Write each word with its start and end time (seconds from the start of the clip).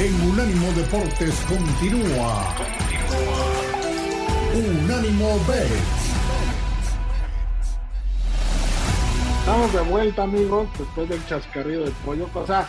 en 0.00 0.14
Unánimo 0.30 0.72
Deportes 0.72 1.34
continúa. 1.46 2.54
Unánimo 4.54 5.38
Bet. 5.46 5.68
Estamos 9.40 9.72
de 9.74 9.80
vuelta, 9.82 10.22
amigos, 10.22 10.68
después 10.78 11.06
del 11.06 11.26
chascarrillo 11.26 11.84
del 11.84 11.92
pollo. 12.04 12.30
O 12.32 12.46
sea, 12.46 12.66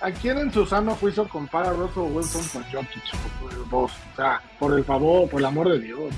¿a 0.00 0.10
quién 0.10 0.38
en 0.38 0.50
su 0.50 0.64
sano 0.64 0.94
juicio 0.94 1.28
compara 1.28 1.68
a 1.68 1.72
Russell 1.74 2.14
Wilson 2.14 2.48
con 2.48 2.62
Jokic? 2.72 3.68
Por 3.70 3.84
O 3.84 3.90
sea, 4.16 4.40
por 4.58 4.72
el 4.72 4.84
favor, 4.84 5.28
por 5.28 5.40
el 5.40 5.46
amor 5.46 5.68
de 5.68 5.80
Dios. 5.80 6.14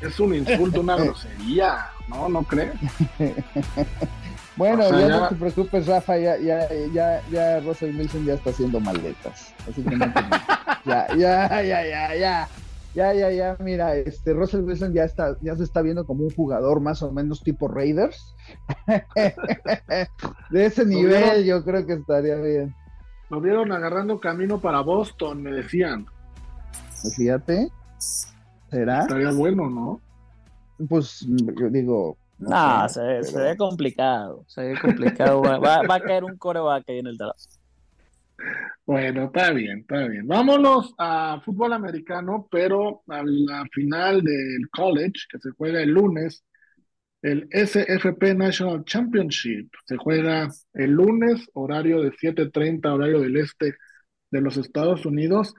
Es 0.00 0.18
un 0.18 0.34
insulto, 0.34 0.80
una 0.80 0.96
grosería. 1.04 1.90
¿No? 2.08 2.30
¿No 2.30 2.42
crees? 2.42 2.72
Bueno, 4.56 4.88
ya, 4.90 5.08
no 5.08 5.28
te 5.28 5.34
preocupes, 5.34 5.86
Rafa, 5.86 6.16
ya, 6.16 6.38
ya, 6.38 6.68
ya, 6.92 7.22
ya 7.30 7.60
Russell 7.60 7.96
Wilson 7.96 8.24
ya 8.24 8.34
está 8.34 8.50
haciendo 8.50 8.78
maletas. 8.78 9.52
Así 9.68 9.82
que 9.82 9.96
no 9.96 10.06
ya, 10.84 11.08
ya, 11.16 11.62
ya, 11.62 11.84
ya, 11.84 12.14
ya. 12.14 12.48
Ya, 12.94 13.12
ya, 13.12 13.28
ya, 13.32 13.56
mira, 13.58 13.96
este 13.96 14.32
Russell 14.32 14.60
Wilson 14.60 14.92
ya 14.92 15.02
está, 15.02 15.36
ya 15.40 15.56
se 15.56 15.64
está 15.64 15.82
viendo 15.82 16.06
como 16.06 16.22
un 16.22 16.30
jugador 16.30 16.80
más 16.80 17.02
o 17.02 17.10
menos 17.10 17.42
tipo 17.42 17.66
Raiders. 17.66 18.36
de 20.50 20.64
ese 20.64 20.86
nivel 20.86 21.44
yo 21.44 21.64
creo 21.64 21.84
que 21.84 21.94
estaría 21.94 22.36
bien. 22.36 22.72
Lo 23.30 23.40
vieron 23.40 23.72
agarrando 23.72 24.20
camino 24.20 24.60
para 24.60 24.80
Boston, 24.82 25.42
me 25.42 25.50
decían. 25.50 26.06
Pues 27.02 27.16
fíjate. 27.16 27.68
¿Será? 28.70 29.00
Estaría 29.00 29.32
bueno, 29.32 29.68
¿no? 29.68 30.00
Pues 30.88 31.26
yo 31.28 31.70
digo, 31.70 32.16
no, 32.38 32.88
se, 32.88 33.02
ve 33.02 33.56
complicado. 33.56 34.44
Se 34.48 34.62
ve 34.62 34.78
complicado. 34.80 35.40
va, 35.42 35.80
a 35.88 36.00
caer 36.00 36.24
un 36.24 36.36
coreback 36.36 36.88
ahí 36.88 36.98
en 36.98 37.06
el 37.06 37.16
Dallas. 37.16 37.60
Bueno, 38.84 39.24
está 39.24 39.52
bien, 39.52 39.80
está 39.80 40.06
bien. 40.08 40.26
Vámonos 40.26 40.94
a 40.98 41.40
fútbol 41.44 41.72
americano, 41.72 42.48
pero 42.50 43.02
a 43.08 43.22
la 43.24 43.64
final 43.72 44.22
del 44.22 44.68
college, 44.70 45.26
que 45.30 45.38
se 45.38 45.50
juega 45.50 45.80
el 45.80 45.90
lunes, 45.90 46.44
el 47.22 47.48
SFP 47.50 48.34
National 48.34 48.84
Championship. 48.84 49.70
Se 49.86 49.96
juega 49.96 50.48
el 50.74 50.90
lunes, 50.90 51.48
horario 51.54 52.02
de 52.02 52.12
7:30, 52.12 52.92
horario 52.92 53.20
del 53.20 53.36
este 53.36 53.76
de 54.30 54.40
los 54.40 54.56
Estados 54.56 55.06
Unidos, 55.06 55.54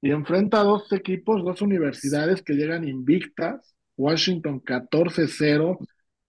y 0.00 0.10
enfrenta 0.10 0.60
a 0.60 0.64
dos 0.64 0.92
equipos, 0.92 1.44
dos 1.44 1.62
universidades 1.62 2.42
que 2.42 2.54
llegan 2.54 2.86
invictas. 2.86 3.74
Washington 3.96 4.62
14-0 4.62 5.78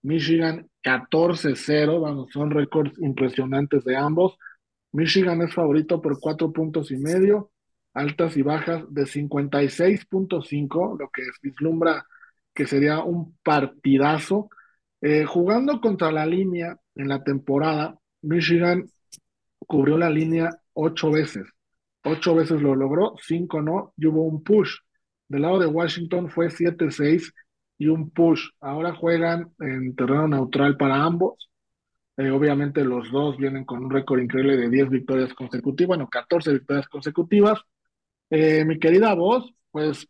Michigan 0.01 0.69
14-0, 0.83 2.01
vamos, 2.01 2.29
son 2.31 2.51
récords 2.51 2.97
impresionantes 2.99 3.83
de 3.83 3.97
ambos. 3.97 4.37
Michigan 4.91 5.41
es 5.41 5.53
favorito 5.53 6.01
por 6.01 6.19
cuatro 6.19 6.51
puntos 6.51 6.91
y 6.91 6.97
medio, 6.97 7.51
altas 7.93 8.37
y 8.37 8.41
bajas 8.41 8.83
de 8.89 9.03
56.5, 9.03 10.97
lo 10.99 11.09
que 11.09 11.23
vislumbra 11.41 12.05
que 12.53 12.65
sería 12.65 13.03
un 13.03 13.37
partidazo. 13.43 14.49
Eh, 15.01 15.25
jugando 15.25 15.79
contra 15.79 16.11
la 16.11 16.25
línea 16.25 16.77
en 16.95 17.07
la 17.07 17.23
temporada, 17.23 17.97
Michigan 18.21 18.89
cubrió 19.59 19.97
la 19.97 20.09
línea 20.09 20.49
ocho 20.73 21.11
veces. 21.11 21.45
Ocho 22.03 22.35
veces 22.35 22.61
lo 22.61 22.75
logró, 22.75 23.15
cinco 23.21 23.61
no, 23.61 23.93
y 23.97 24.07
hubo 24.07 24.23
un 24.23 24.43
push. 24.43 24.77
Del 25.27 25.43
lado 25.43 25.59
de 25.59 25.67
Washington 25.67 26.29
fue 26.29 26.49
7-6 26.49 27.31
y 27.79 27.87
un 27.87 28.11
push. 28.11 28.49
Ahora 28.61 28.93
juegan 28.93 29.53
en 29.59 29.95
terreno 29.95 30.27
neutral 30.27 30.77
para 30.77 31.03
ambos. 31.03 31.49
Eh, 32.17 32.29
obviamente 32.31 32.83
los 32.83 33.11
dos 33.11 33.37
vienen 33.37 33.65
con 33.65 33.83
un 33.85 33.91
récord 33.91 34.21
increíble 34.21 34.57
de 34.57 34.69
10 34.69 34.89
victorias 34.89 35.33
consecutivas, 35.33 35.87
bueno, 35.87 36.09
14 36.09 36.53
victorias 36.53 36.87
consecutivas. 36.89 37.61
Eh, 38.29 38.65
mi 38.65 38.79
querida 38.79 39.13
voz, 39.15 39.51
pues 39.71 40.07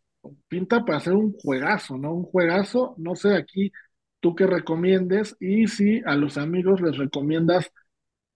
pinta 0.47 0.83
para 0.85 0.97
hacer 0.97 1.13
un 1.13 1.33
juegazo, 1.33 1.97
¿no? 1.97 2.13
Un 2.13 2.23
juegazo, 2.25 2.95
no 2.97 3.15
sé 3.15 3.35
aquí 3.35 3.71
tú 4.19 4.35
qué 4.35 4.47
recomiendes 4.47 5.37
y 5.39 5.67
si 5.67 6.01
a 6.05 6.15
los 6.15 6.37
amigos 6.37 6.81
les 6.81 6.97
recomiendas 6.97 7.71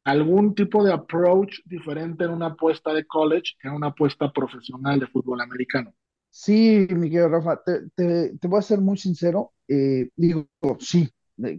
algún 0.06 0.56
tipo 0.56 0.84
de 0.84 0.94
approach 0.94 1.60
diferente 1.66 2.26
en 2.26 2.32
una 2.32 2.48
apuesta 2.48 2.94
de 2.94 3.06
college 3.06 3.54
que 3.60 3.68
en 3.68 3.76
una 3.76 3.88
apuesta 3.88 4.32
profesional 4.32 5.00
de 5.00 5.08
fútbol 5.08 5.42
americano. 5.42 5.94
Sí, 6.36 6.88
Miguel 6.90 7.30
Rafa, 7.30 7.62
te, 7.64 8.48
voy 8.48 8.58
a 8.58 8.62
ser 8.64 8.82
muy 8.82 8.98
sincero. 8.98 9.54
Eh, 9.68 10.10
digo, 10.16 10.48
sí, 10.80 11.08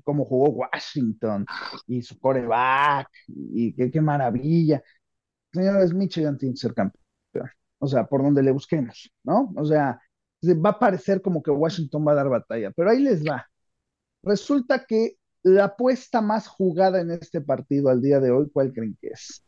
como 0.03 0.25
jugó 0.25 0.49
Washington 0.51 1.47
y 1.87 2.03
su 2.03 2.19
coreback, 2.19 3.09
y 3.29 3.73
qué, 3.73 4.01
maravilla. 4.01 4.83
Señores, 5.53 5.95
Michigan 5.95 6.37
tiene 6.37 6.55
que 6.55 6.61
ser 6.61 6.75
campeón. 6.75 7.05
O 7.79 7.87
sea, 7.87 8.05
por 8.05 8.25
donde 8.25 8.43
le 8.43 8.51
busquemos, 8.51 9.13
¿no? 9.23 9.53
O 9.57 9.65
sea, 9.65 10.01
va 10.43 10.71
a 10.71 10.79
parecer 10.81 11.23
como 11.23 11.41
que 11.41 11.53
Washington 11.53 12.05
va 12.09 12.11
a 12.11 12.17
dar 12.17 12.29
batalla, 12.29 12.73
pero 12.73 12.91
ahí 12.91 12.99
les 12.99 13.25
va. 13.25 13.47
Resulta 14.25 14.85
que 14.87 15.19
la 15.45 15.67
apuesta 15.67 16.21
más 16.21 16.49
jugada 16.49 17.01
en 17.01 17.13
este 17.13 17.41
partido 17.41 17.91
al 17.91 18.03
día 18.03 18.19
de 18.19 18.33
hoy, 18.33 18.51
¿cuál 18.53 18.73
creen 18.73 18.99
que 19.01 19.09
es? 19.09 19.45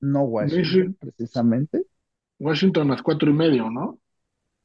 No 0.00 0.24
Washington, 0.24 0.94
precisamente. 1.00 1.86
Washington 2.38 2.88
más 2.88 3.02
cuatro 3.02 3.30
y 3.30 3.32
medio, 3.32 3.70
¿no? 3.70 3.98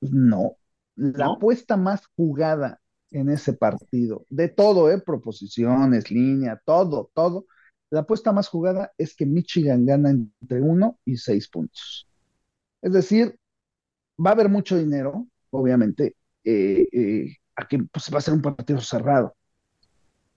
No. 0.02 0.58
La 0.96 1.28
apuesta 1.28 1.78
más 1.78 2.06
jugada 2.16 2.82
en 3.12 3.30
ese 3.30 3.54
partido, 3.54 4.26
de 4.30 4.48
todo, 4.48 4.90
¿eh? 4.92 5.00
Proposiciones, 5.00 6.12
línea, 6.12 6.62
todo, 6.66 7.12
todo. 7.14 7.46
La 7.90 8.02
apuesta 8.02 8.32
más 8.32 8.48
jugada 8.48 8.94
es 8.98 9.16
que 9.16 9.26
Michigan 9.26 9.86
gana 9.86 10.12
entre 10.12 10.62
1 10.62 11.00
y 11.06 11.18
6 11.18 11.50
puntos. 11.50 12.08
Es 12.82 12.94
decir, 12.94 13.38
va 14.24 14.32
a 14.32 14.34
haber 14.34 14.50
mucho 14.50 14.78
dinero, 14.78 15.28
obviamente, 15.50 16.16
eh, 16.44 16.88
eh, 16.92 17.36
aquí 17.56 17.78
pues, 17.80 18.10
va 18.14 18.20
a 18.20 18.22
ser 18.22 18.34
un 18.34 18.42
partido 18.42 18.80
cerrado. 18.80 19.36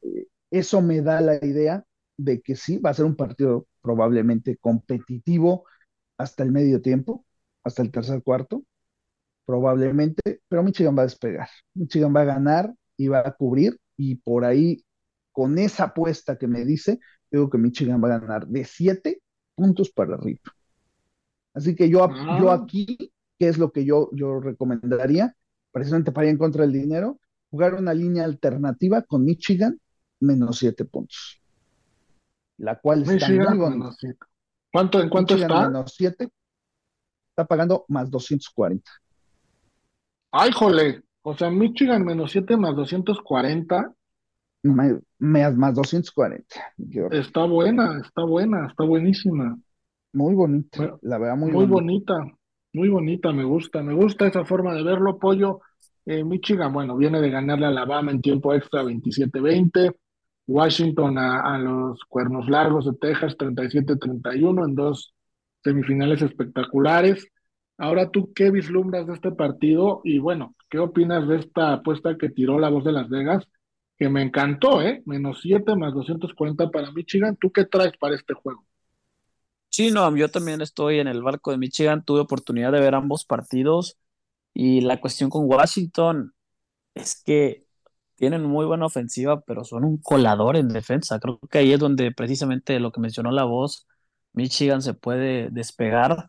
Eh, 0.03 0.27
eso 0.51 0.83
me 0.83 1.01
da 1.01 1.21
la 1.21 1.37
idea 1.45 1.85
de 2.17 2.41
que 2.41 2.57
sí, 2.57 2.79
va 2.79 2.91
a 2.91 2.95
ser 2.95 3.05
un 3.05 3.17
partido 3.17 3.67
probablemente 3.83 4.57
competitivo 4.57 5.65
hasta 6.19 6.43
el 6.43 6.53
medio 6.53 6.81
tiempo, 6.83 7.25
hasta 7.63 7.83
el 7.83 7.91
tercer 7.91 8.23
cuarto, 8.23 8.65
probablemente, 9.45 10.41
pero 10.49 10.63
Michigan 10.63 10.97
va 10.97 11.03
a 11.03 11.07
despegar. 11.07 11.49
Michigan 11.75 12.15
va 12.15 12.23
a 12.23 12.25
ganar 12.25 12.75
y 12.97 13.09
va 13.09 13.21
a 13.21 13.33
cubrir 13.33 13.79
y 13.97 14.17
por 14.17 14.45
ahí, 14.45 14.85
con 15.33 15.59
esa 15.59 15.85
apuesta 15.85 16.37
que 16.37 16.47
me 16.47 16.65
dice, 16.65 17.01
digo 17.31 17.51
que 17.51 17.59
Michigan 17.59 18.03
va 18.03 18.15
a 18.15 18.19
ganar 18.19 18.47
de 18.47 18.65
7 18.65 19.21
puntos 19.55 19.91
para 19.91 20.15
arriba. 20.15 20.41
Así 21.55 21.75
que 21.75 21.89
yo, 21.89 22.09
yo 22.41 22.51
ah. 22.51 22.55
aquí, 22.63 23.13
¿qué 23.39 23.49
es 23.49 23.59
lo 23.59 23.71
que 23.71 23.85
yo, 23.85 24.11
yo 24.13 24.41
recomendaría? 24.41 25.37
Precisamente 25.73 26.13
para 26.13 26.27
ir 26.27 26.33
en 26.33 26.39
contra 26.39 26.63
del 26.63 26.73
dinero, 26.73 27.21
jugar 27.51 27.75
una 27.75 27.95
línea 27.95 28.25
alternativa 28.25 29.03
con 29.03 29.25
Michigan 29.25 29.81
menos 30.21 30.59
7 30.59 30.85
puntos. 30.85 31.41
La 32.59 32.79
cual 32.81 33.03
está 33.03 33.29
muy 33.29 33.59
bonita. 33.59 33.97
¿Cuánto, 34.73 35.01
¿En 35.01 35.09
cuánto 35.09 35.37
está? 35.37 35.69
Menos 35.69 35.95
7. 35.97 36.29
Está 37.31 37.47
pagando 37.47 37.85
más 37.89 38.11
240. 38.11 38.91
Ay, 40.37 40.51
jole. 40.51 41.01
O 41.23 41.37
sea, 41.37 41.49
Michigan 41.49 42.05
menos 42.05 42.33
7 42.33 42.57
más 42.57 42.75
240. 42.75 43.95
Más, 44.65 45.57
más 45.57 45.75
240. 45.77 46.45
Está 47.13 47.45
buena, 47.45 48.01
está 48.05 48.25
buena, 48.25 48.67
está 48.67 48.83
buenísima. 48.83 49.57
Muy 50.13 50.35
bonita, 50.35 50.99
la 51.03 51.19
verdad, 51.19 51.37
muy, 51.37 51.53
muy 51.53 51.67
bonita. 51.67 52.15
Muy 52.73 52.89
bonita, 52.89 53.33
me 53.33 53.45
gusta, 53.45 53.81
me 53.85 53.95
gusta 53.95 54.27
esa 54.27 54.45
forma 54.45 54.75
de 54.75 54.83
verlo, 54.83 55.21
Pollo. 55.21 55.61
Eh, 56.05 56.25
Michigan, 56.25 56.73
bueno, 56.73 56.97
viene 56.97 57.21
de 57.21 57.31
ganarle 57.31 57.67
a 57.67 57.69
Alabama 57.69 58.11
en 58.11 58.21
tiempo 58.21 58.53
extra 58.55 58.83
27-20. 58.83 59.95
Washington 60.49 61.17
a, 61.17 61.55
a, 61.55 61.59
los 61.59 62.01
Cuernos 62.09 62.49
Largos 62.49 62.87
de 62.87 62.95
Texas 62.95 63.37
37-31 63.39 64.69
en 64.69 64.75
dos 64.75 65.15
semifinales 65.63 66.23
espectaculares. 66.23 67.29
Ahora 67.77 68.11
tú, 68.11 68.33
¿qué 68.35 68.51
vislumbras 68.51 69.07
de 69.07 69.15
este 69.15 69.33
partido? 69.33 70.01
Y 70.05 70.19
bueno, 70.19 70.55
¿qué 70.71 70.79
opinas 70.79 71.27
de 71.27 71.37
esta 71.39 71.73
apuesta 71.75 72.17
que 72.17 72.31
tiró 72.31 72.59
la 72.59 72.71
voz 72.71 72.85
de 72.85 72.93
Las 72.93 73.09
Vegas? 73.09 73.49
Que 73.99 74.09
me 74.09 74.23
encantó, 74.23 74.81
¿eh? 74.83 75.03
Menos 75.07 75.41
7 75.43 75.75
más 75.77 75.93
240 75.95 76.71
para 76.71 76.93
Michigan. 76.93 77.37
¿Tú 77.37 77.51
qué 77.51 77.65
traes 77.65 77.97
para 77.99 78.15
este 78.15 78.35
juego? 78.35 78.65
Sí, 79.71 79.91
no, 79.91 80.15
yo 80.17 80.31
también 80.31 80.61
estoy 80.61 81.01
en 81.01 81.09
el 81.09 81.23
barco 81.23 81.51
de 81.51 81.59
Michigan. 81.59 82.05
Tuve 82.05 82.21
oportunidad 82.21 82.71
de 82.71 82.81
ver 82.81 82.95
ambos 82.95 83.25
partidos. 83.25 83.99
Y 84.55 84.83
la 84.83 85.01
cuestión 85.01 85.31
con 85.31 85.47
Washington 85.49 86.33
es 86.95 87.23
que 87.25 87.67
tienen 88.17 88.45
muy 88.45 88.67
buena 88.67 88.87
ofensiva, 88.87 89.41
pero 89.43 89.65
son 89.65 89.85
un 89.85 89.99
colador 89.99 90.57
en 90.57 90.69
defensa. 90.69 91.19
Creo 91.21 91.41
que 91.51 91.59
ahí 91.59 91.73
es 91.73 91.81
donde 91.81 92.13
precisamente 92.13 92.81
lo 92.81 92.93
que 92.93 93.01
mencionó 93.01 93.33
la 93.33 93.45
voz, 93.45 93.87
Michigan 94.33 94.83
se 94.83 94.95
puede 94.95 95.51
despegar 95.51 96.29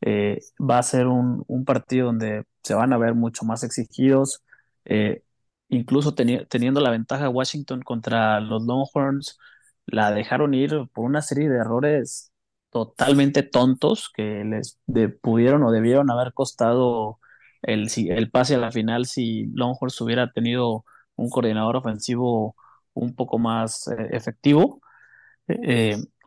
eh, 0.00 0.40
va 0.60 0.78
a 0.78 0.82
ser 0.82 1.06
un, 1.06 1.44
partido 1.64 2.06
donde 2.06 2.44
se 2.62 2.74
van 2.74 2.92
a 2.92 2.98
ver 2.98 3.14
mucho 3.14 3.44
más 3.44 3.64
exigidos, 3.64 4.42
eh, 4.84 5.22
incluso 5.68 6.14
teniendo 6.14 6.80
la 6.80 6.90
ventaja 6.90 7.28
Washington 7.28 7.82
contra 7.82 8.40
los 8.40 8.64
Longhorns, 8.64 9.38
la 9.86 10.12
dejaron 10.12 10.54
ir 10.54 10.88
por 10.92 11.04
una 11.04 11.22
serie 11.22 11.48
de 11.48 11.58
errores 11.58 12.32
totalmente 12.70 13.42
tontos 13.42 14.10
que 14.14 14.44
les 14.44 14.78
pudieron 15.22 15.62
o 15.62 15.70
debieron 15.72 16.10
haber 16.10 16.32
costado 16.34 17.18
el, 17.62 17.88
el 18.10 18.30
pase 18.30 18.56
a 18.56 18.58
la 18.58 18.72
final 18.72 19.06
si 19.06 19.46
Longhorns 19.54 20.00
hubiera 20.00 20.32
tenido 20.32 20.84
un 21.16 21.30
coordinador 21.30 21.76
ofensivo 21.76 22.56
un 22.94 23.14
poco 23.14 23.38
más 23.38 23.88
eh, 23.88 24.08
efectivo. 24.12 24.80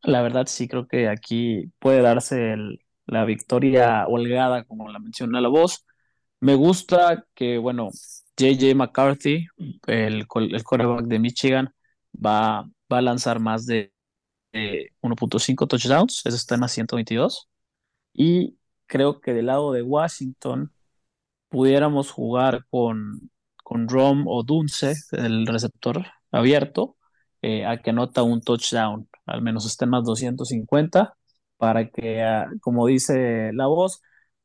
La 0.04 0.22
verdad 0.22 0.46
sí 0.48 0.68
creo 0.68 0.88
que 0.88 1.10
aquí 1.10 1.72
puede 1.80 2.02
darse 2.02 2.56
la 3.08 3.26
victoria 3.26 4.06
holgada, 4.08 4.64
como 4.66 4.90
la 4.90 5.00
menciona 5.00 5.42
la 5.42 5.50
voz. 5.50 5.86
Me 6.40 6.56
gusta 6.56 7.26
que, 7.36 7.58
bueno, 7.58 7.90
JJ 8.38 8.76
McCarthy, 8.76 9.48
el, 9.88 10.26
el 10.36 10.64
quarterback 10.64 11.06
de 11.08 11.20
Michigan, 11.20 11.74
va, 12.14 12.70
va 12.92 12.98
a 13.00 13.02
lanzar 13.02 13.40
más 13.40 13.66
de 13.66 13.94
1.5 15.02 15.68
touchdowns, 15.68 16.26
eso 16.26 16.36
está 16.36 16.56
en 16.56 16.62
la 16.62 16.68
122. 16.68 17.50
Y 18.14 18.58
creo 18.88 19.22
que 19.22 19.34
del 19.34 19.48
lado 19.48 19.72
de 19.74 19.84
Washington 19.84 20.72
pudiéramos 21.50 22.12
jugar 22.12 22.66
con, 22.70 23.32
con 23.64 23.88
Rom 23.90 24.26
o 24.28 24.44
Dunce, 24.44 24.96
el 25.12 25.48
receptor 25.48 26.06
abierto, 26.32 26.98
eh, 27.42 27.66
a 27.66 27.78
que 27.82 27.92
anota 27.92 28.24
un 28.24 28.42
touchdown, 28.42 29.10
al 29.26 29.42
menos 29.42 29.66
esté 29.66 29.86
en 29.86 29.92
más 29.92 30.04
250, 30.06 31.17
para 31.58 31.90
que, 31.90 32.22
ah, 32.24 32.50
como 32.62 32.88
dice 32.88 33.52
la 33.54 33.68
voz, 33.68 34.02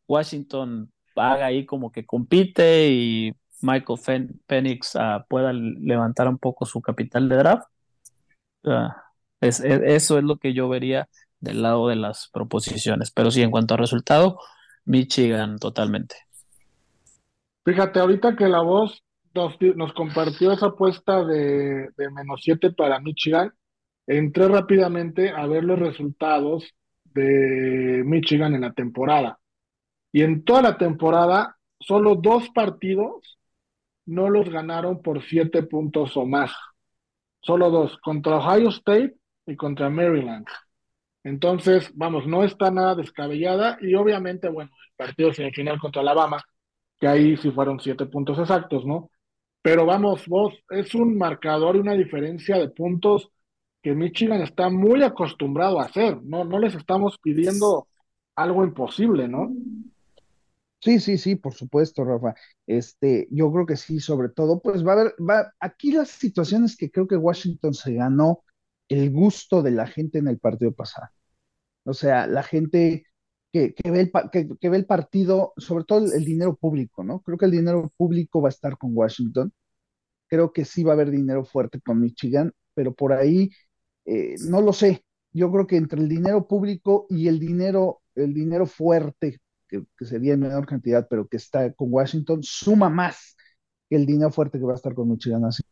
Washington 0.09 0.93
haga 1.17 1.47
ahí 1.47 1.67
como 1.67 1.93
que 1.93 2.07
compite 2.07 2.89
y 2.91 3.33
Michael 3.61 4.31
Penix 4.47 4.97
ah, 4.97 5.25
pueda 5.29 5.53
levantar 5.53 6.29
un 6.29 6.39
poco 6.39 6.67
su 6.67 6.81
capital 6.81 7.29
de 7.29 7.37
draft. 7.37 7.67
Ah, 8.65 8.97
eso 9.41 10.19
es 10.19 10.25
lo 10.25 10.37
que 10.37 10.55
yo 10.55 10.69
vería 10.69 11.09
del 11.41 11.63
lado 11.63 11.89
de 11.89 11.97
las 11.97 12.29
proposiciones. 12.33 13.11
Pero 13.11 13.31
sí, 13.31 13.43
en 13.43 13.51
cuanto 13.51 13.75
a 13.75 13.77
resultado, 13.77 14.39
Michigan 14.85 15.59
totalmente. 15.59 16.17
Fíjate, 17.65 18.01
ahorita 18.01 18.37
que 18.37 18.49
la 18.49 18.61
voz 18.61 19.03
nos, 19.35 19.93
compartió 19.93 20.53
esa 20.53 20.67
apuesta 20.67 21.25
de, 21.25 21.91
menos 21.97 22.41
7 22.43 22.73
para 22.73 23.01
Michigan, 23.01 23.53
entré 24.07 24.49
rápidamente 24.49 25.31
a 25.31 25.47
ver 25.47 25.65
los 25.65 25.79
resultados 25.79 26.65
de 27.15 28.03
Michigan 28.05 28.55
en 28.55 28.63
la 28.63 28.73
temporada. 28.73 29.39
Y 30.13 30.23
en 30.23 30.45
toda 30.45 30.63
la 30.63 30.77
temporada, 30.77 31.57
solo 31.81 32.17
dos 32.17 32.51
partidos 32.51 33.39
no 34.07 34.29
los 34.31 34.49
ganaron 34.49 35.03
por 35.03 35.23
7 35.23 35.63
puntos 35.65 36.17
o 36.17 36.27
más. 36.27 36.53
Solo 37.41 37.71
dos, 37.71 37.99
contra 37.99 38.37
Ohio 38.37 38.69
State 38.69 39.15
y 39.47 39.57
contra 39.57 39.91
Maryland. 39.91 40.47
Entonces, 41.25 41.91
vamos, 41.95 42.27
no 42.27 42.45
está 42.45 42.71
nada 42.71 42.95
descabellada 42.95 43.79
y 43.81 43.95
obviamente, 43.95 44.49
bueno, 44.49 44.71
el 44.91 45.07
partido 45.07 45.33
semifinal 45.33 45.79
contra 45.79 46.03
Alabama, 46.03 46.43
que 46.99 47.07
ahí 47.07 47.37
sí 47.37 47.51
fueron 47.51 47.81
siete 47.81 48.07
puntos 48.07 48.39
exactos, 48.39 48.85
¿no? 48.85 49.11
Pero 49.63 49.87
vamos, 49.87 50.27
vos, 50.27 50.55
es 50.71 50.95
un 50.95 51.17
marcador 51.17 51.77
y 51.77 51.81
una 51.81 51.95
diferencia 51.95 52.59
de 52.59 52.69
puntos 52.71 53.31
que 53.83 53.95
Michigan 53.95 54.41
está 54.43 54.71
muy 54.71 55.03
acostumbrado 55.03 55.81
a 55.81 55.85
hacer, 55.85 56.23
¿no? 56.23 56.45
No 56.45 56.59
les 56.59 56.75
estamos 56.75 57.19
pidiendo 57.19 57.89
algo 58.37 58.65
imposible, 58.65 59.29
¿no? 59.29 59.53
Sí, 60.81 60.99
sí, 60.99 61.17
sí, 61.17 61.37
por 61.37 61.55
supuesto, 61.55 62.05
Rafa. 62.05 62.35
Este, 62.67 63.29
yo 63.31 63.53
creo 63.53 63.67
que 63.67 63.77
sí, 63.77 64.01
sobre 64.01 64.29
todo, 64.31 64.61
pues 64.61 64.85
va 64.85 64.93
a 64.93 65.01
haber, 65.01 65.15
va, 65.19 65.53
aquí 65.61 65.93
las 65.93 66.09
situaciones 66.11 66.77
que 66.77 66.91
creo 66.91 67.07
que 67.07 67.17
Washington 67.17 67.75
se 67.75 67.95
ganó 67.95 68.43
el 68.89 69.11
gusto 69.13 69.63
de 69.63 69.71
la 69.73 69.87
gente 69.87 70.19
en 70.19 70.29
el 70.29 70.39
partido 70.39 70.73
pasado. 70.73 71.09
O 71.85 71.95
sea, 71.95 72.27
la 72.27 72.43
gente 72.43 73.07
que, 73.53 73.75
ve 73.85 74.01
el, 74.01 74.13
que, 74.59 74.69
ve 74.71 74.77
el 74.77 74.87
partido, 74.87 75.53
sobre 75.57 75.85
todo 75.85 76.13
el, 76.13 76.25
dinero 76.25 76.57
público, 76.57 77.05
¿no? 77.05 77.21
Creo 77.21 77.39
que 77.39 77.47
el 77.47 77.53
dinero 77.53 77.93
público 77.97 78.41
va 78.43 78.49
a 78.49 78.51
estar 78.51 78.79
con 78.79 78.97
Washington. 78.97 79.53
Creo 80.29 80.53
que 80.53 80.65
sí 80.65 80.85
va 80.85 80.93
a 80.93 80.95
haber 80.95 81.11
dinero 81.11 81.45
fuerte 81.45 81.81
con 81.81 82.01
Michigan, 82.01 82.53
pero 82.75 82.95
por 82.95 83.13
ahí 83.13 83.51
eh, 84.05 84.37
no 84.49 84.61
lo 84.61 84.73
sé. 84.73 85.05
Yo 85.33 85.51
creo 85.51 85.67
que 85.67 85.77
entre 85.77 86.01
el 86.01 86.09
dinero 86.09 86.47
público 86.47 87.07
y 87.09 87.29
el 87.29 87.39
dinero, 87.39 88.03
el 88.15 88.35
dinero 88.35 88.67
fuerte, 88.67 89.41
que, 89.69 89.85
sería 90.01 90.35
en 90.35 90.41
menor 90.41 90.67
cantidad, 90.67 91.07
pero 91.09 91.27
que 91.29 91.39
está 91.39 91.73
con 91.73 91.89
Washington, 91.93 92.43
suma 92.43 92.91
más 92.91 93.37
que 93.89 93.97
el 93.97 94.07
dinero 94.07 94.31
fuerte 94.31 94.59
que 94.59 94.65
va 94.65 94.73
a 94.73 94.77
estar 94.77 94.95
con 94.95 95.09
Michigan. 95.11 95.45
Así 95.45 95.63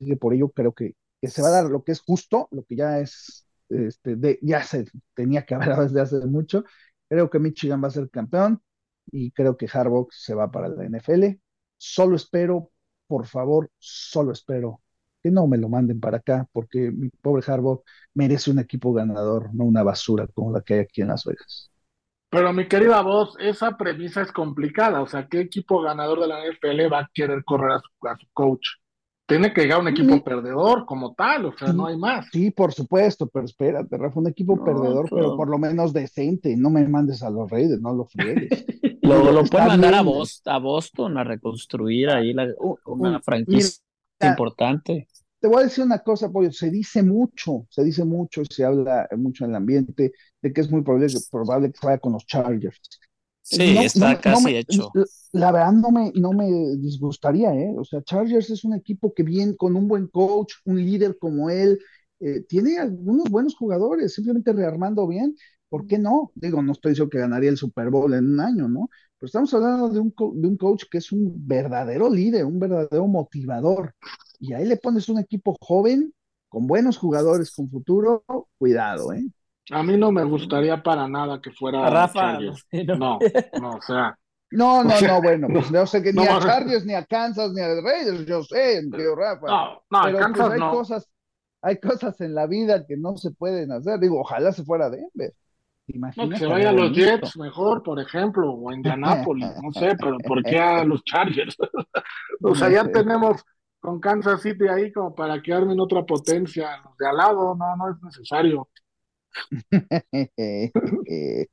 que 0.00 0.16
por 0.16 0.34
ello 0.34 0.50
creo 0.50 0.72
que, 0.72 0.94
se 1.22 1.42
va 1.42 1.48
a 1.48 1.52
dar 1.52 1.64
lo 1.66 1.84
que 1.84 1.92
es 1.92 2.00
justo, 2.00 2.48
lo 2.50 2.64
que 2.64 2.76
ya 2.76 3.00
es, 3.00 3.46
este, 3.68 4.16
de, 4.16 4.38
ya 4.42 4.62
se 4.62 4.86
tenía 5.14 5.46
que 5.46 5.54
haber 5.54 5.68
desde 5.88 6.00
hace 6.00 6.26
mucho. 6.26 6.64
Creo 7.08 7.30
que 7.30 7.38
Michigan 7.38 7.82
va 7.82 7.88
a 7.88 7.90
ser 7.92 8.10
campeón 8.10 8.62
y 9.06 9.30
creo 9.32 9.56
que 9.56 9.68
Harbaugh 9.72 10.08
se 10.10 10.34
va 10.34 10.50
para 10.50 10.68
la 10.68 10.84
NFL. 10.84 11.38
Solo 11.76 12.16
espero, 12.16 12.72
por 13.06 13.26
favor, 13.26 13.70
solo 13.78 14.32
espero 14.32 14.83
que 15.24 15.30
no 15.30 15.46
me 15.46 15.56
lo 15.56 15.70
manden 15.70 16.00
para 16.00 16.18
acá, 16.18 16.46
porque 16.52 16.92
mi 16.92 17.08
pobre 17.08 17.42
Harbaugh 17.46 17.82
merece 18.12 18.50
un 18.50 18.58
equipo 18.58 18.92
ganador, 18.92 19.48
no 19.54 19.64
una 19.64 19.82
basura 19.82 20.26
como 20.34 20.52
la 20.52 20.60
que 20.60 20.74
hay 20.74 20.80
aquí 20.80 21.00
en 21.00 21.08
Las 21.08 21.24
Vegas. 21.24 21.70
Pero 22.28 22.52
mi 22.52 22.68
querida 22.68 23.00
voz, 23.00 23.34
esa 23.40 23.78
premisa 23.78 24.20
es 24.20 24.30
complicada. 24.32 25.00
O 25.00 25.06
sea, 25.06 25.26
¿qué 25.26 25.40
equipo 25.40 25.80
ganador 25.80 26.20
de 26.20 26.28
la 26.28 26.44
NFL 26.44 26.92
va 26.92 26.98
a 27.00 27.10
querer 27.14 27.42
correr 27.44 27.72
a 27.72 27.78
su 27.80 28.26
coach? 28.34 28.66
tiene 29.26 29.52
que 29.52 29.62
llegar 29.62 29.80
un 29.80 29.88
equipo 29.88 30.22
perdedor 30.22 30.84
como 30.84 31.14
tal, 31.14 31.46
o 31.46 31.56
sea, 31.56 31.72
no 31.72 31.86
hay 31.86 31.96
más. 31.96 32.26
Sí, 32.30 32.50
por 32.50 32.72
supuesto, 32.72 33.26
pero 33.26 33.46
espérate, 33.46 33.96
Rafa, 33.96 34.20
un 34.20 34.28
equipo 34.28 34.62
perdedor, 34.62 35.08
pero 35.08 35.36
por 35.36 35.48
lo 35.48 35.58
menos 35.58 35.92
decente, 35.92 36.56
no 36.56 36.68
me 36.68 36.86
mandes 36.86 37.22
a 37.22 37.30
los 37.30 37.50
Reyes, 37.50 37.80
no 37.80 37.94
lo 37.94 38.04
friegues. 38.04 38.66
lo, 39.02 39.32
lo 39.32 39.44
pueden 39.44 39.68
mandar 39.68 39.94
a 39.94 40.02
Boston, 40.02 40.52
a 40.52 40.58
Boston 40.58 41.18
a 41.18 41.24
reconstruir 41.24 42.10
ahí 42.10 42.34
la, 42.34 42.48
una 42.84 43.20
franquicia 43.20 43.82
importante. 44.20 45.08
Te 45.44 45.48
voy 45.48 45.60
a 45.60 45.64
decir 45.64 45.84
una 45.84 45.98
cosa, 45.98 46.30
Pollo, 46.32 46.50
se 46.50 46.70
dice 46.70 47.02
mucho, 47.02 47.66
se 47.68 47.84
dice 47.84 48.02
mucho, 48.02 48.42
se 48.48 48.64
habla 48.64 49.06
mucho 49.14 49.44
en 49.44 49.50
el 49.50 49.56
ambiente 49.56 50.12
de 50.40 50.52
que 50.54 50.60
es 50.62 50.70
muy 50.70 50.80
probable, 50.80 51.08
probable 51.30 51.70
que 51.70 51.86
vaya 51.86 51.98
con 51.98 52.14
los 52.14 52.24
Chargers. 52.24 52.80
Sí, 53.42 53.76
está 53.76 54.18
casi 54.18 54.56
hecho. 54.56 54.90
La 55.32 55.52
verdad 55.52 55.72
no 55.72 55.90
me, 55.90 56.12
no 56.14 56.32
me 56.32 56.46
disgustaría, 56.78 57.54
¿eh? 57.54 57.74
O 57.76 57.84
sea, 57.84 58.02
Chargers 58.02 58.48
es 58.48 58.64
un 58.64 58.72
equipo 58.72 59.12
que 59.12 59.22
bien, 59.22 59.54
con 59.54 59.76
un 59.76 59.86
buen 59.86 60.06
coach, 60.06 60.54
un 60.64 60.82
líder 60.82 61.18
como 61.18 61.50
él, 61.50 61.78
eh, 62.20 62.40
tiene 62.48 62.78
algunos 62.78 63.28
buenos 63.28 63.54
jugadores, 63.54 64.14
simplemente 64.14 64.50
rearmando 64.54 65.06
bien, 65.06 65.36
¿por 65.68 65.86
qué 65.86 65.98
no? 65.98 66.32
Digo, 66.34 66.62
no 66.62 66.72
estoy 66.72 66.92
diciendo 66.92 67.10
que 67.10 67.18
ganaría 67.18 67.50
el 67.50 67.58
Super 67.58 67.90
Bowl 67.90 68.14
en 68.14 68.30
un 68.32 68.40
año, 68.40 68.66
¿no? 68.66 68.88
Pero 69.18 69.26
estamos 69.26 69.52
hablando 69.52 69.90
de 69.90 70.00
un, 70.00 70.14
de 70.40 70.48
un 70.48 70.56
coach 70.56 70.84
que 70.90 70.98
es 70.98 71.12
un 71.12 71.34
verdadero 71.46 72.08
líder, 72.08 72.46
un 72.46 72.58
verdadero 72.58 73.06
motivador. 73.06 73.94
Y 74.44 74.52
ahí 74.52 74.66
le 74.66 74.76
pones 74.76 75.08
un 75.08 75.18
equipo 75.18 75.56
joven, 75.58 76.12
con 76.50 76.66
buenos 76.66 76.98
jugadores, 76.98 77.50
con 77.50 77.70
futuro, 77.70 78.24
cuidado, 78.58 79.14
¿eh? 79.14 79.24
A 79.70 79.82
mí 79.82 79.96
no 79.96 80.12
me 80.12 80.22
gustaría 80.22 80.82
para 80.82 81.08
nada 81.08 81.40
que 81.40 81.50
fuera 81.50 81.88
Rafa. 81.88 82.38
No, 82.98 83.18
no, 83.58 83.70
o 83.70 83.80
sea. 83.80 84.18
No, 84.50 84.84
no, 84.84 85.00
no, 85.00 85.22
bueno, 85.22 85.48
pues 85.50 85.70
no 85.70 85.86
sé 85.86 86.02
que 86.02 86.12
ni 86.12 86.22
a 86.26 86.38
Chargers, 86.38 86.84
ni 86.84 86.92
a 86.92 87.06
Kansas, 87.06 87.52
ni 87.54 87.62
a 87.62 87.80
Raiders, 87.80 88.26
yo 88.26 88.42
sé, 88.42 88.82
tío 88.94 89.16
Rafa. 89.16 89.46
No, 89.46 89.82
no, 89.90 90.00
pero 90.04 90.18
pues, 90.34 90.50
hay 90.50 90.60
no. 90.60 90.70
cosas, 90.70 91.10
hay 91.62 91.80
cosas 91.80 92.20
en 92.20 92.34
la 92.34 92.46
vida 92.46 92.84
que 92.86 92.98
no 92.98 93.16
se 93.16 93.30
pueden 93.30 93.72
hacer. 93.72 93.98
Digo, 93.98 94.20
ojalá 94.20 94.52
se 94.52 94.62
fuera 94.62 94.90
Denver. 94.90 95.32
No, 95.86 96.28
que 96.28 96.36
se 96.36 96.46
vaya 96.46 96.70
a 96.70 96.72
los 96.72 96.92
Jets 96.92 97.36
mejor, 97.38 97.82
por 97.82 98.00
ejemplo, 98.00 98.50
o 98.52 98.70
a 98.70 98.74
Indianapolis, 98.74 99.50
no 99.62 99.72
sé, 99.72 99.94
pero 99.98 100.18
¿por 100.18 100.42
qué 100.42 100.58
a 100.58 100.84
los 100.84 101.02
Chargers? 101.04 101.56
o 102.42 102.54
sea, 102.54 102.70
ya 102.70 102.84
tenemos 102.90 103.44
con 103.84 104.00
Kansas 104.00 104.40
City 104.40 104.66
ahí 104.66 104.90
como 104.90 105.14
para 105.14 105.42
que 105.42 105.52
armen 105.52 105.78
otra 105.78 106.06
potencia 106.06 106.82
de 106.98 107.06
al 107.06 107.18
lado, 107.18 107.54
no, 107.54 107.76
no 107.76 107.90
es 107.90 108.02
necesario. 108.02 108.66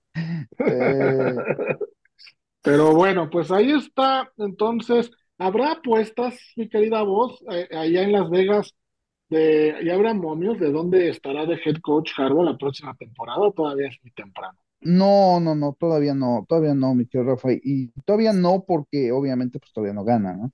Pero 2.62 2.96
bueno, 2.96 3.30
pues 3.30 3.52
ahí 3.52 3.72
está. 3.72 4.32
Entonces, 4.38 5.12
¿habrá 5.38 5.74
apuestas, 5.74 6.40
mi 6.56 6.70
querida 6.70 7.04
voz, 7.04 7.44
eh, 7.52 7.68
allá 7.70 8.04
en 8.04 8.14
Las 8.14 8.30
Vegas? 8.30 8.74
De, 9.28 9.76
¿Y 9.82 9.90
habrá 9.90 10.14
momios 10.14 10.58
de 10.58 10.72
dónde 10.72 11.10
estará 11.10 11.46
de 11.46 11.60
head 11.66 11.82
coach 11.82 12.14
Harbaugh 12.18 12.46
la 12.46 12.58
próxima 12.58 12.96
temporada 12.96 13.42
o 13.42 13.52
todavía 13.52 13.90
es 13.90 13.98
muy 14.04 14.12
temprano? 14.12 14.58
No, 14.80 15.42
no, 15.42 15.54
no, 15.54 15.76
todavía 15.78 16.14
no, 16.14 16.46
todavía 16.48 16.76
no, 16.76 16.96
mi 16.96 17.08
querido 17.08 17.32
Rafael. 17.32 17.60
Y 17.62 17.90
todavía 18.06 18.32
no 18.32 18.64
porque 18.66 19.12
obviamente 19.12 19.60
pues 19.60 19.74
todavía 19.74 19.94
no 19.94 20.06
gana, 20.06 20.34
¿no? 20.34 20.54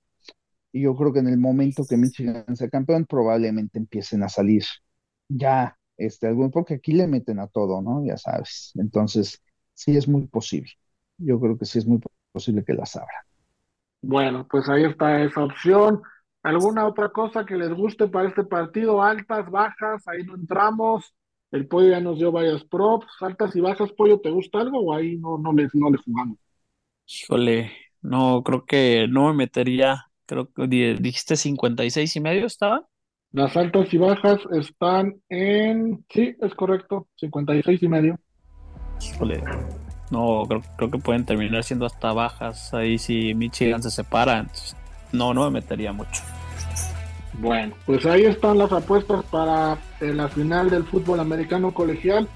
Y 0.78 0.82
yo 0.82 0.94
creo 0.94 1.12
que 1.12 1.18
en 1.18 1.26
el 1.26 1.38
momento 1.38 1.84
que 1.84 1.96
Michigan 1.96 2.54
sea 2.54 2.68
campeón 2.68 3.04
probablemente 3.04 3.78
empiecen 3.80 4.22
a 4.22 4.28
salir 4.28 4.62
ya 5.28 5.76
este, 5.96 6.28
algún, 6.28 6.52
porque 6.52 6.74
aquí 6.74 6.92
le 6.92 7.08
meten 7.08 7.40
a 7.40 7.48
todo, 7.48 7.82
¿no? 7.82 8.06
Ya 8.06 8.16
sabes. 8.16 8.70
Entonces, 8.76 9.42
sí 9.74 9.96
es 9.96 10.06
muy 10.06 10.28
posible. 10.28 10.70
Yo 11.16 11.40
creo 11.40 11.58
que 11.58 11.64
sí 11.64 11.80
es 11.80 11.86
muy 11.86 11.98
posible 12.30 12.62
que 12.64 12.74
las 12.74 12.94
abra. 12.94 13.26
Bueno, 14.02 14.46
pues 14.48 14.68
ahí 14.68 14.84
está 14.84 15.20
esa 15.24 15.42
opción. 15.42 16.00
¿Alguna 16.44 16.86
otra 16.86 17.08
cosa 17.08 17.44
que 17.44 17.56
les 17.56 17.72
guste 17.72 18.06
para 18.06 18.28
este 18.28 18.44
partido? 18.44 19.02
Altas, 19.02 19.50
bajas, 19.50 20.06
ahí 20.06 20.22
no 20.22 20.36
entramos. 20.36 21.12
El 21.50 21.66
pollo 21.66 21.88
ya 21.88 22.00
nos 22.00 22.18
dio 22.18 22.30
varias 22.30 22.62
props, 22.62 23.08
altas 23.20 23.56
y 23.56 23.60
bajas, 23.60 23.90
pollo, 23.94 24.20
¿te 24.20 24.30
gusta 24.30 24.60
algo 24.60 24.78
o 24.78 24.94
ahí 24.94 25.16
no, 25.16 25.38
no, 25.38 25.52
le, 25.52 25.68
no 25.74 25.90
le 25.90 25.98
jugamos? 25.98 26.38
Híjole, 27.04 27.72
no, 28.00 28.44
creo 28.44 28.64
que 28.64 29.08
no 29.10 29.26
me 29.26 29.34
metería, 29.34 30.07
creo 30.28 30.52
que 30.52 30.66
dijiste 31.00 31.36
56 31.36 32.16
y 32.16 32.20
medio 32.20 32.46
estaba. 32.46 32.86
Las 33.32 33.56
altas 33.56 33.92
y 33.92 33.98
bajas 33.98 34.38
están 34.52 35.16
en, 35.28 36.04
sí, 36.10 36.36
es 36.40 36.54
correcto, 36.54 37.08
56 37.16 37.82
y 37.82 37.88
medio. 37.88 38.20
Híjole, 39.02 39.42
no, 40.10 40.44
creo, 40.46 40.62
creo 40.76 40.90
que 40.90 40.98
pueden 40.98 41.24
terminar 41.24 41.64
siendo 41.64 41.86
hasta 41.86 42.12
bajas 42.12 42.72
ahí 42.74 42.98
si 42.98 43.34
Michigan 43.34 43.82
se 43.82 43.90
separa, 43.90 44.46
no, 45.12 45.34
no 45.34 45.44
me 45.44 45.60
metería 45.60 45.92
mucho. 45.92 46.22
Bueno, 47.34 47.74
pues 47.86 48.04
ahí 48.06 48.24
están 48.24 48.58
las 48.58 48.72
apuestas 48.72 49.24
para 49.26 49.78
eh, 50.00 50.12
la 50.12 50.28
final 50.28 50.70
del 50.70 50.84
fútbol 50.84 51.20
americano 51.20 51.72
colegial. 51.72 52.28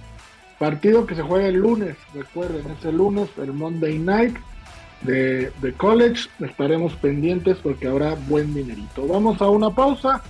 Partido 0.58 1.06
que 1.06 1.16
se 1.16 1.22
juega 1.22 1.48
el 1.48 1.56
lunes, 1.56 1.96
recuerden, 2.14 2.70
es 2.70 2.84
el 2.84 2.96
lunes, 2.96 3.28
el 3.38 3.52
Monday 3.52 3.98
Night 3.98 4.36
de, 5.04 5.52
college. 5.76 6.28
Estaremos 6.40 6.94
pendientes 6.94 7.58
porque 7.62 7.88
habrá 7.88 8.14
buen 8.14 8.54
dinerito. 8.54 9.06
Vamos 9.06 9.40
a 9.40 9.48
una 9.48 9.70
pausa 9.70 10.22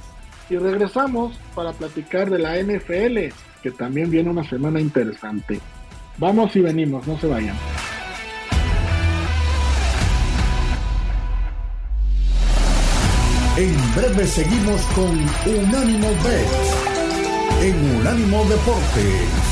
y 0.49 0.57
regresamos 0.57 1.37
para 1.55 1.73
platicar 1.73 2.31
de 2.31 2.39
la 2.39 2.59
NFL, 2.59 3.35
que 3.63 3.71
también 3.71 4.11
viene 4.11 4.31
una 4.31 4.45
semana 4.45 4.81
interesante. 4.81 5.61
Vamos 6.19 6.55
y 6.57 6.61
venimos, 6.61 7.07
no 7.07 7.19
se 7.19 7.27
vayan. 7.27 7.57
En 13.57 13.95
breve 13.95 14.27
seguimos 14.27 14.81
con 14.95 15.11
Unánimo 15.47 16.09
Bet 16.25 16.83
en 17.63 17.97
Unánimo 18.01 18.45
Deportes. 18.47 19.52